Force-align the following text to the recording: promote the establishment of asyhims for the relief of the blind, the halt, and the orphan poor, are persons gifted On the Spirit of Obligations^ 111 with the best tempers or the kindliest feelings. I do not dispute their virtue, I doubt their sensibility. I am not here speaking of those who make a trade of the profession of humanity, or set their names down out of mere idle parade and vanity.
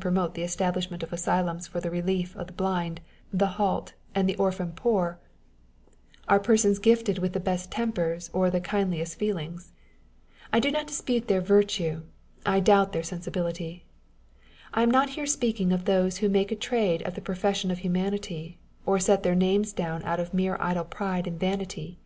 promote 0.00 0.34
the 0.34 0.42
establishment 0.42 1.04
of 1.04 1.10
asyhims 1.10 1.68
for 1.68 1.78
the 1.78 1.88
relief 1.88 2.34
of 2.34 2.48
the 2.48 2.52
blind, 2.52 3.00
the 3.32 3.46
halt, 3.62 3.92
and 4.12 4.28
the 4.28 4.34
orphan 4.38 4.72
poor, 4.72 5.20
are 6.28 6.40
persons 6.40 6.80
gifted 6.80 7.16
On 7.18 7.22
the 7.22 7.28
Spirit 7.28 7.28
of 7.28 7.30
Obligations^ 7.30 7.30
111 7.30 7.30
with 7.30 7.32
the 7.32 7.40
best 7.40 7.70
tempers 7.70 8.30
or 8.32 8.50
the 8.50 8.60
kindliest 8.60 9.16
feelings. 9.16 9.72
I 10.52 10.58
do 10.58 10.72
not 10.72 10.88
dispute 10.88 11.28
their 11.28 11.40
virtue, 11.40 12.02
I 12.44 12.58
doubt 12.58 12.90
their 12.92 13.04
sensibility. 13.04 13.84
I 14.72 14.82
am 14.82 14.90
not 14.90 15.10
here 15.10 15.26
speaking 15.26 15.70
of 15.70 15.84
those 15.84 16.16
who 16.16 16.28
make 16.28 16.50
a 16.50 16.56
trade 16.56 17.02
of 17.02 17.14
the 17.14 17.20
profession 17.20 17.70
of 17.70 17.78
humanity, 17.78 18.58
or 18.84 18.98
set 18.98 19.22
their 19.22 19.36
names 19.36 19.72
down 19.72 20.02
out 20.02 20.18
of 20.18 20.34
mere 20.34 20.56
idle 20.58 20.86
parade 20.86 21.28
and 21.28 21.38
vanity. 21.38 22.00